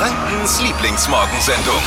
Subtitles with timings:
[0.00, 1.82] Frankens Lieblingsmorgensendung.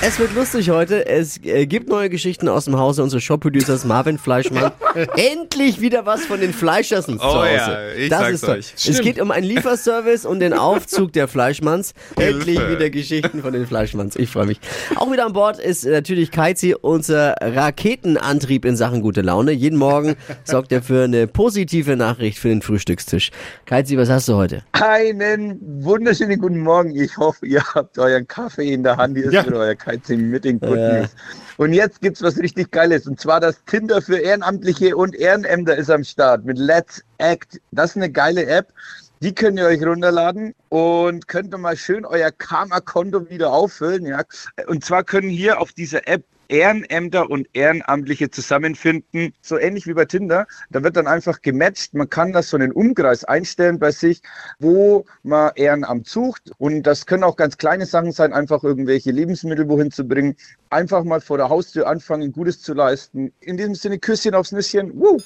[0.00, 1.06] Es wird lustig heute.
[1.06, 4.70] Es äh, gibt neue Geschichten aus dem Hause unseres Shop-Producers Marvin Fleischmann.
[5.16, 7.48] Endlich wieder was von den Fleischersen zu Oh Hause.
[7.56, 8.56] ja, ich das sag's ist toll.
[8.58, 8.72] euch.
[8.88, 11.94] Es geht um einen Lieferservice und den Aufzug der Fleischmanns.
[12.16, 14.14] Endlich wieder Geschichten von den Fleischmanns.
[14.14, 14.60] Ich freue mich.
[14.94, 19.50] Auch wieder an Bord ist natürlich Kaizi, unser Raketenantrieb in Sachen gute Laune.
[19.50, 23.30] Jeden Morgen sorgt er für eine positive Nachricht für den Frühstückstisch.
[23.66, 24.62] Kaizi, was hast du heute?
[24.72, 26.94] Einen wunderschönen guten Morgen.
[26.94, 29.16] Ich hoffe, ihr habt euren Kaffee in der Hand.
[29.16, 29.44] Hier ist Ja.
[29.44, 31.00] wieder euer Keizing mit den Good Ja.
[31.00, 31.10] News.
[31.56, 33.06] Und jetzt gibt's was richtig Geiles.
[33.06, 37.60] Und zwar das Tinder für Ehrenamtliche und Ehrenämter ist am Start mit Let's Act.
[37.72, 38.68] Das ist eine geile App.
[39.22, 44.06] Die könnt ihr euch runterladen und könnt ihr mal schön euer Karma-Konto wieder auffüllen.
[44.06, 44.22] Ja.
[44.66, 50.04] Und zwar können hier auf dieser App Ehrenämter und Ehrenamtliche zusammenfinden, so ähnlich wie bei
[50.04, 50.46] Tinder.
[50.70, 51.94] Da wird dann einfach gematcht.
[51.94, 54.22] Man kann das so einen Umkreis einstellen bei sich,
[54.58, 56.50] wo man Ehrenamt sucht.
[56.58, 60.36] Und das können auch ganz kleine Sachen sein, einfach irgendwelche Lebensmittel wohin zu bringen.
[60.70, 63.32] Einfach mal vor der Haustür anfangen, Gutes zu leisten.
[63.40, 64.92] In diesem Sinne, Küsschen aufs Nüsschen.
[64.98, 65.18] Woo!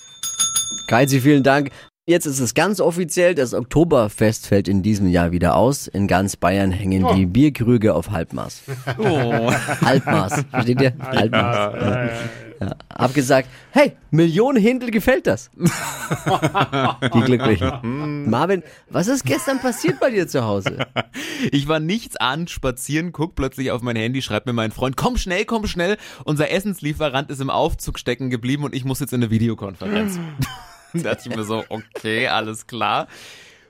[0.88, 1.70] Kaizi, vielen Dank.
[2.04, 5.86] Jetzt ist es ganz offiziell, das Oktoberfest fällt in diesem Jahr wieder aus.
[5.86, 8.62] In ganz Bayern hängen die Bierkrüge auf Halbmaß.
[8.98, 9.52] Oh.
[9.84, 10.94] Halbmaß, versteht ihr?
[10.98, 11.74] Halbmaß.
[11.74, 12.10] Ja, ja,
[12.60, 12.76] Ja.
[12.92, 15.48] Hab gesagt, hey, Millionen Hindel gefällt das.
[15.56, 18.28] die Glücklichen.
[18.28, 20.78] Marvin, was ist gestern passiert bei dir zu Hause?
[21.52, 25.16] Ich war nichts an, spazieren, guck plötzlich auf mein Handy, schreibt mir mein Freund, komm
[25.16, 25.96] schnell, komm schnell.
[26.24, 30.18] Unser Essenslieferant ist im Aufzug stecken geblieben und ich muss jetzt in eine Videokonferenz.
[31.02, 33.08] da dachte ich mir so, okay, alles klar.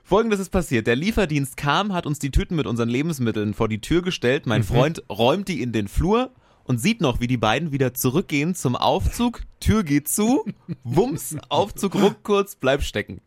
[0.05, 0.87] Folgendes ist passiert.
[0.87, 4.47] Der Lieferdienst kam, hat uns die Tüten mit unseren Lebensmitteln vor die Tür gestellt.
[4.47, 6.31] Mein Freund räumt die in den Flur
[6.65, 9.43] und sieht noch, wie die beiden wieder zurückgehen zum Aufzug.
[9.61, 10.45] Tür geht zu,
[10.85, 13.21] wumms, Aufzug ruck kurz, bleib stecken.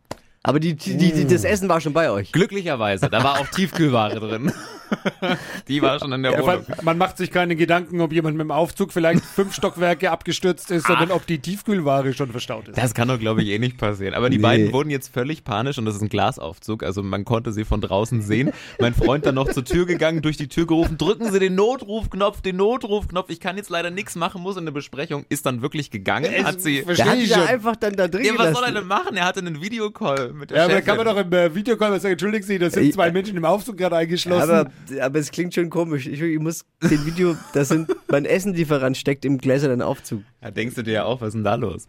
[0.43, 2.31] Aber die, die, die, das Essen war schon bei euch.
[2.31, 4.51] Glücklicherweise, da war auch Tiefkühlware drin.
[5.67, 6.65] Die war schon in der Ja, Wohnung.
[6.83, 10.87] man macht sich keine Gedanken, ob jemand mit dem Aufzug vielleicht fünf Stockwerke abgestürzt ist,
[10.87, 12.77] sondern ob die Tiefkühlware schon verstaut ist.
[12.77, 14.13] Das kann doch, glaube ich, eh nicht passieren.
[14.13, 14.43] Aber die Nee.
[14.43, 17.81] beiden wurden jetzt völlig panisch und das ist ein Glasaufzug, also man konnte sie von
[17.81, 18.51] draußen sehen.
[18.79, 22.41] Mein Freund dann noch zur Tür gegangen, durch die Tür gerufen, drücken Sie den Notrufknopf,
[22.41, 23.29] den Notrufknopf.
[23.29, 25.25] Ich kann jetzt leider nichts machen, muss in eine Besprechung.
[25.29, 26.83] Ist dann wirklich gegangen, hat sie...
[26.83, 29.15] Der hat die da einfach dann da drin Ja, was soll er denn machen?
[29.17, 30.85] Er hatte einen Videocall mit der Ja, aber da Chefin.
[30.87, 33.77] kann man doch im äh, Videocall sagen, entschuldigen Sie, da sind zwei Menschen im Aufzug
[33.77, 34.49] gerade eingeschlossen.
[34.49, 36.07] Aber, aber es klingt schon komisch.
[36.07, 40.23] Ich, ich muss den Video, das sind, mein Essenlieferant steckt im gläsernen Aufzug.
[40.41, 41.87] Da denkst du dir ja auch, was ist denn da los?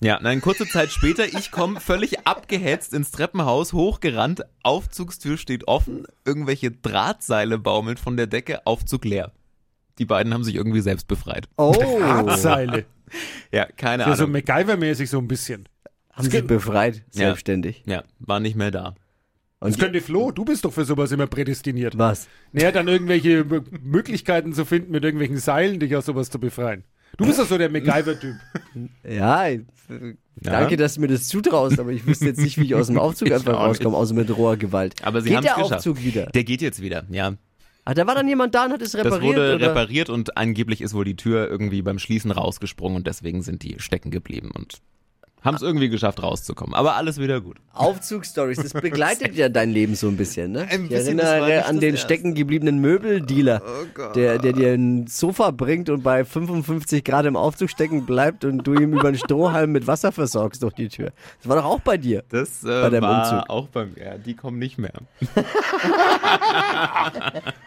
[0.00, 6.04] Ja, nein, kurze Zeit später, ich komme völlig abgehetzt ins Treppenhaus, hochgerannt, Aufzugstür steht offen,
[6.24, 9.32] irgendwelche Drahtseile baumeln von der Decke, Aufzug leer.
[9.98, 11.48] Die beiden haben sich irgendwie selbst befreit.
[11.56, 12.84] Oh, Drahtseile.
[13.52, 14.36] Ja, keine Ja, so Ahnung.
[14.36, 15.68] MacGyver-mäßig so ein bisschen.
[16.12, 17.82] haben sich befreit, selbstständig.
[17.86, 18.94] Ja, war nicht mehr da.
[19.70, 21.96] Das könnte Flo, du bist doch für sowas immer prädestiniert.
[21.98, 22.28] Was?
[22.52, 23.44] Naja, dann irgendwelche
[23.82, 26.84] Möglichkeiten zu finden, mit irgendwelchen Seilen dich aus sowas zu befreien.
[27.16, 28.34] Du bist doch so der MacGyver-Typ.
[29.08, 29.60] Ja, ich-
[30.36, 32.98] danke, dass du mir das zutraust, aber ich wüsste jetzt nicht, wie ich aus dem
[32.98, 34.94] Aufzug einfach rauskomme, außer mit roher Gewalt.
[35.04, 35.78] Aber sie Geht haben es der geschafft.
[35.88, 36.26] Aufzug wieder?
[36.26, 37.34] Der geht jetzt wieder, ja.
[37.84, 39.14] Ah, da war dann jemand da und hat es repariert?
[39.14, 39.68] Das wurde oder?
[39.68, 43.76] repariert und angeblich ist wohl die Tür irgendwie beim Schließen rausgesprungen und deswegen sind die
[43.78, 44.78] stecken geblieben und
[45.44, 46.74] haben es irgendwie geschafft rauszukommen.
[46.74, 47.56] Aber alles wieder gut.
[47.72, 50.66] Aufzugstories, das begleitet ja dein Leben so ein bisschen, ne?
[50.70, 52.06] Ein ich bisschen, das war erinnere an den Erste.
[52.06, 57.36] stecken gebliebenen Möbeldealer, Oh der, der dir ein Sofa bringt und bei 55 Grad im
[57.36, 61.10] Aufzug stecken bleibt und du ihm über einen Strohhalm mit Wasser versorgst durch die Tür.
[61.40, 62.22] Das war doch auch bei dir.
[62.30, 63.50] Das äh, Bei deinem war Umzug.
[63.50, 64.04] auch bei mir.
[64.04, 64.92] Ja, Die kommen nicht mehr.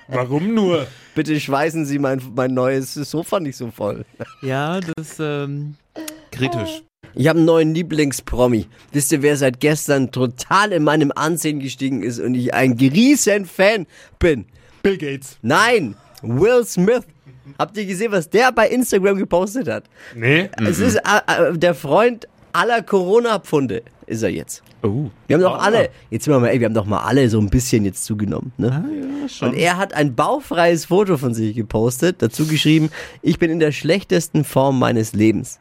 [0.07, 0.87] Warum nur?
[1.15, 4.05] Bitte schweißen Sie mein, mein neues Sofa nicht so voll.
[4.41, 5.75] Ja, das ähm,
[6.31, 6.83] kritisch.
[7.19, 8.67] Ich habe einen neuen Lieblingspromi.
[8.91, 13.47] Wisst ihr, wer seit gestern total in meinem Ansehen gestiegen ist und ich ein riesen
[13.47, 13.87] Fan
[14.19, 14.45] bin?
[14.83, 15.37] Bill Gates.
[15.41, 17.01] Nein, Will Smith.
[17.57, 19.85] Habt ihr gesehen, was der bei Instagram gepostet hat?
[20.15, 20.49] Nee.
[20.59, 22.27] Es ist äh, äh, der Freund
[22.57, 24.63] aller Corona-Pfunde, ist er jetzt.
[24.81, 25.09] Oh.
[25.27, 27.39] Wir haben doch alle, jetzt sind wir mal, ey, wir haben doch mal alle so
[27.39, 28.83] ein bisschen jetzt zugenommen, ne?
[29.41, 32.89] Und er hat ein baufreies Foto von sich gepostet, dazu geschrieben,
[33.21, 35.59] ich bin in der schlechtesten Form meines Lebens.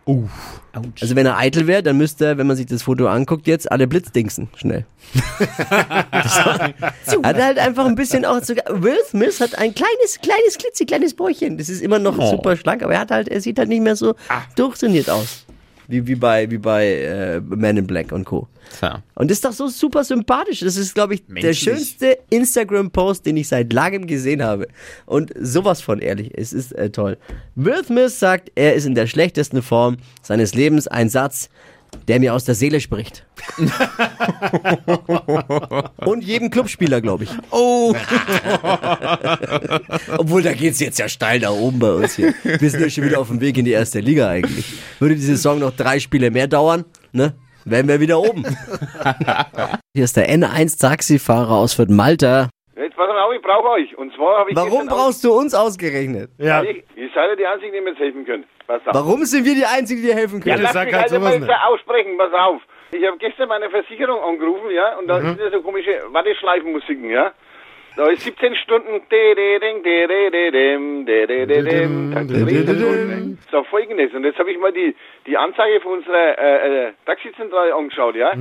[1.01, 3.71] Also wenn er eitel wäre, dann müsste er, wenn man sich das Foto anguckt, jetzt
[3.71, 4.87] alle blitzdingsen, schnell.
[6.13, 10.57] das hat er halt einfach ein bisschen auch sogar, Will Smith hat ein kleines, kleines,
[10.59, 11.59] klitzekleines Bäuchchen.
[11.59, 13.97] Das ist immer noch super schlank, aber er hat halt, er sieht halt nicht mehr
[13.97, 14.15] so
[14.57, 15.46] durchtrainiert aus.
[15.89, 18.49] Wie, wie bei, wie bei äh, Man in Black und Co.
[18.79, 19.03] Tja.
[19.15, 20.61] Und das ist doch so super sympathisch.
[20.61, 21.59] Das ist, glaube ich, der Menschlich.
[21.61, 24.67] schönste Instagram-Post, den ich seit langem gesehen habe.
[25.07, 26.33] Und sowas von ehrlich.
[26.35, 27.17] Es ist äh, toll.
[27.55, 30.89] Will Smith sagt, er ist in der schlechtesten Form seines Lebens.
[30.89, 31.49] Ein Satz,
[32.09, 33.27] der mir aus der Seele spricht.
[36.05, 37.31] Und jedem Clubspieler, glaube ich.
[37.51, 37.95] Oh.
[40.19, 42.35] Obwohl, da geht's jetzt ja steil da oben bei uns hier.
[42.43, 44.75] Wir sind ja schon wieder auf dem Weg in die erste Liga eigentlich.
[44.99, 47.35] Würde die Saison noch drei Spiele mehr dauern, ne?
[47.65, 48.45] Wären wir wieder oben.
[49.95, 52.49] Hier ist der N1-Taxifahrer aus Fürth Malta.
[52.77, 53.99] Jetzt pass mal auf, ich brauche euch.
[53.99, 56.31] Und zwar habe ich Warum brauchst du uns ausgerechnet?
[56.39, 58.45] Ja, ich, ihr seid ja die Einzigen, die mir jetzt helfen können.
[58.67, 58.95] Pass auf.
[58.95, 60.63] Warum sind wir die Einzigen, die dir helfen Ja, können?
[60.65, 61.65] Lass sag mich halt also sowas mal nicht.
[61.67, 62.63] aussprechen, pass auf.
[62.93, 65.29] Ich habe gestern meine Versicherung angerufen, ja, und da Mhm.
[65.29, 67.33] sind ja so komische Warteschleifenmusiken, ja.
[67.97, 69.01] Da ist 17 Stunden.
[73.51, 74.13] So folgendes.
[74.13, 74.95] Und jetzt habe ich mal die,
[75.27, 78.33] die Anzeige von unserer äh, äh, Taxizentrale angeschaut, ja.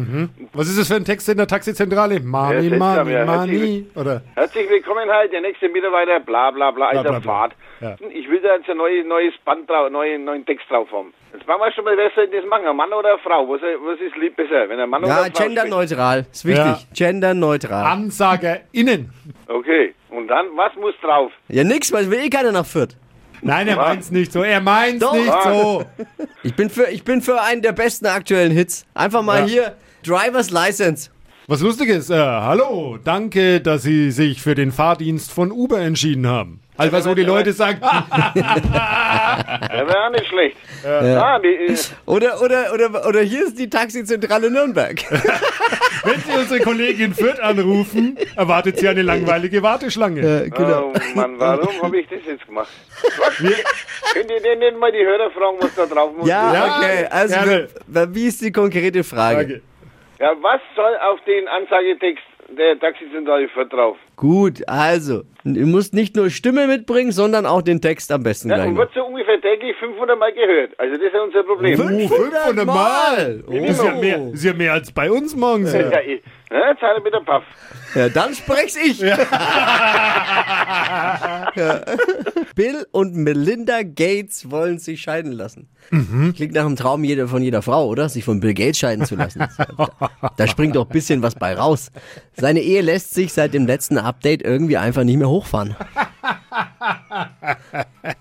[0.53, 2.19] was ist das für ein Text in der Taxizentrale?
[2.19, 3.25] Money, Ja, money, ja.
[3.25, 3.87] money.
[3.95, 4.21] Oder?
[4.35, 7.31] Herzlich willkommen halt, der nächste Mitarbeiter, bla bla bla, Bla, alter bla, bla.
[7.33, 7.53] Fahrt.
[7.79, 7.95] Ja.
[8.09, 11.13] Ich will da jetzt ein neues, neues Band drauf, neuen, neuen Text drauf haben.
[11.33, 12.65] Jetzt machen wir schon mal, wer soll das machen?
[12.65, 13.47] Ein Mann oder eine Frau?
[13.49, 14.69] Was, was ist lieb besser?
[14.69, 16.25] Wenn ein Mann oder Ja, eine Frau genderneutral.
[16.31, 16.87] Ist wichtig.
[16.93, 17.83] Genderneutral.
[17.85, 19.11] AnsagerInnen.
[19.47, 19.93] Okay.
[20.09, 21.31] Und dann, was muss drauf?
[21.49, 22.95] Ja, nix, weil will eh keiner nach Fürth.
[23.41, 24.41] Nein, er meint's nicht so.
[24.41, 25.13] Er meint's Doch.
[25.13, 25.85] nicht so.
[26.43, 28.85] Ich bin für, ich bin für einen der besten aktuellen Hits.
[28.93, 29.45] Einfach mal Ja.
[29.45, 31.09] hier, Driver's License.
[31.47, 36.25] Was lustig ist, äh, hallo, danke, dass Sie sich für den Fahrdienst von Uber entschieden
[36.25, 36.59] haben.
[36.77, 38.33] Also was wo die Leute sagen, Ja,
[39.87, 40.57] wäre auch nicht schlecht.
[40.83, 41.39] Ja.
[41.39, 41.75] die, äh,
[42.05, 45.01] Oder, oder, oder, oder hier ist die Taxizentrale Nürnberg.
[46.03, 50.49] wenn Sie unsere Kollegin Fürth anrufen, erwartet Sie eine langweilige Warteschlange.
[50.49, 50.91] genau.
[50.93, 52.69] Oh Mann, warum habe ich das jetzt gemacht?
[54.13, 56.27] Könnt ihr denn nicht mal die Hörer fragen, was da drauf muss?
[56.27, 57.07] Ja, Ja, okay.
[57.09, 57.67] Also, gerne.
[58.13, 59.15] wie ist die konkrete Frage?
[59.35, 59.61] Frage.
[60.19, 63.97] Ja, was soll auf den Anzeigetext der Taxizentrale Fürth drauf?
[64.15, 68.55] Gut, also, du musst nicht nur Stimme mitbringen, sondern auch den Text am besten Ja,
[68.55, 68.67] gleich.
[68.69, 70.79] und wird so ungefähr täglich 500 Mal gehört.
[70.79, 71.79] Also das ist ja unser Problem.
[71.79, 73.43] Oh, 500 Mal.
[73.47, 73.51] Oh.
[73.51, 75.73] Das ist ja mehr, ist ja mehr als bei uns morgens.
[75.73, 76.21] Ja, ich,
[76.55, 77.43] ja, jetzt hat er mit der Paff.
[77.95, 79.03] Ja, dann sprech's ich.
[81.55, 81.81] Ja.
[82.55, 85.69] Bill und Melinda Gates wollen sich scheiden lassen.
[86.35, 88.09] Klingt nach einem Traum jeder, von jeder Frau, oder?
[88.09, 89.47] Sich von Bill Gates scheiden zu lassen.
[89.77, 91.91] Da, da springt doch ein bisschen was bei raus.
[92.35, 95.75] Seine Ehe lässt sich seit dem letzten Update irgendwie einfach nicht mehr hochfahren.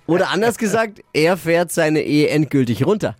[0.06, 3.16] Oder anders gesagt, er fährt seine Ehe endgültig runter.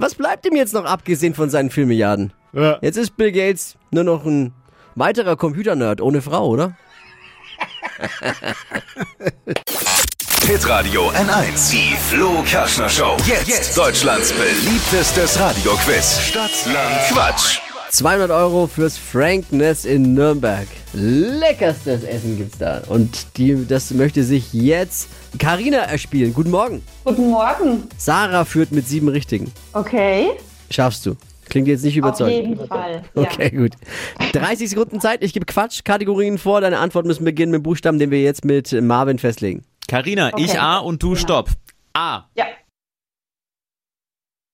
[0.00, 2.32] Was bleibt ihm jetzt noch abgesehen von seinen 4 Milliarden?
[2.52, 2.78] Ja.
[2.80, 4.52] Jetzt ist Bill Gates nur noch ein
[4.94, 6.76] weiterer Computernerd ohne Frau, oder?
[10.46, 11.72] Hitradio N1.
[11.72, 13.16] Die Flo Kerschner Show.
[13.26, 16.20] Jetzt, Deutschlands beliebtestes Radioquiz.
[16.20, 17.58] Stadt, Land, Quatsch.
[17.90, 20.66] 200 Euro fürs Frankness in Nürnberg.
[20.92, 22.82] Leckerstes Essen gibt's da.
[22.88, 25.08] Und die, das möchte sich jetzt
[25.38, 26.34] Karina erspielen.
[26.34, 26.82] Guten Morgen.
[27.04, 27.88] Guten Morgen.
[27.96, 29.50] Sarah führt mit sieben Richtigen.
[29.72, 30.30] Okay.
[30.70, 31.16] Schaffst du.
[31.48, 32.48] Klingt jetzt nicht Auf überzeugend.
[32.58, 33.02] jeden Fall.
[33.14, 33.22] Ja.
[33.22, 33.72] Okay, gut.
[34.32, 35.24] 30 Sekunden Zeit.
[35.24, 36.60] Ich gebe Quatsch-Kategorien vor.
[36.60, 39.64] Deine Antworten müssen beginnen mit dem Buchstaben, den wir jetzt mit Marvin festlegen.
[39.88, 40.44] Carina, Okay.
[40.44, 41.48] ich A und du Stopp.
[41.94, 42.24] A.
[42.34, 42.44] Ja.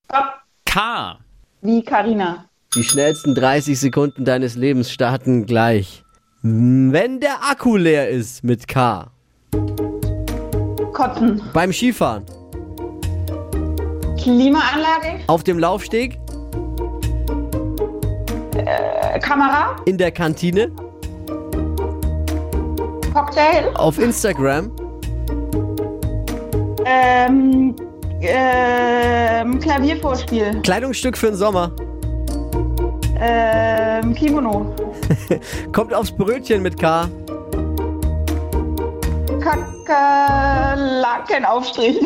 [0.04, 0.34] Stopp.
[0.66, 1.18] K.
[1.62, 2.48] Wie Karina.
[2.74, 6.02] Die schnellsten 30 Sekunden deines Lebens starten gleich.
[6.42, 9.12] Wenn der Akku leer ist mit K.
[10.92, 11.40] Kotzen.
[11.52, 12.24] Beim Skifahren.
[14.20, 15.20] Klimaanlage.
[15.28, 16.18] Auf dem Laufsteg.
[18.56, 19.76] Äh, Kamera.
[19.84, 20.72] In der Kantine.
[23.12, 23.70] Cocktail.
[23.74, 24.72] Auf Instagram.
[26.84, 27.76] Ähm,
[28.20, 30.60] ähm, Klaviervorspiel.
[30.62, 31.70] Kleidungsstück für den Sommer.
[33.26, 34.74] Ähm, Kimono.
[35.72, 37.08] Kommt aufs Brötchen mit K.
[39.86, 42.00] Kakerlakenaufstrich.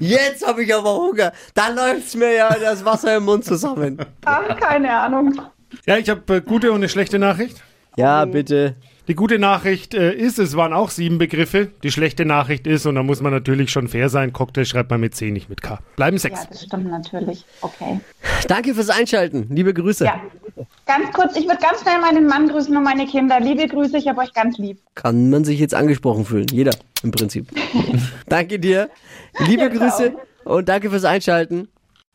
[0.00, 1.32] Jetzt habe ich aber Hunger.
[1.54, 3.98] Da läuft's mir ja das Wasser im Mund zusammen.
[4.24, 5.40] Ach, keine Ahnung.
[5.84, 7.60] Ja, ich habe äh, gute und eine schlechte Nachricht.
[7.96, 8.76] Ja, bitte.
[9.06, 11.68] Die gute Nachricht äh, ist, es waren auch sieben Begriffe.
[11.82, 15.00] Die schlechte Nachricht ist, und da muss man natürlich schon fair sein, Cocktail schreibt man
[15.00, 15.78] mit C, nicht mit K.
[15.96, 16.40] Bleiben sechs.
[16.40, 17.44] Ja, das stimmt natürlich.
[17.60, 18.00] Okay.
[18.48, 19.46] Danke fürs Einschalten.
[19.50, 20.06] Liebe Grüße.
[20.06, 20.22] Ja.
[20.86, 23.40] Ganz kurz, ich würde ganz schnell meinen Mann grüßen und meine Kinder.
[23.40, 24.78] Liebe Grüße, ich habe euch ganz lieb.
[24.94, 26.46] Kann man sich jetzt angesprochen fühlen.
[26.50, 27.48] Jeder im Prinzip.
[28.28, 28.88] danke dir.
[29.46, 31.68] Liebe Ja, Grüße und danke fürs Einschalten.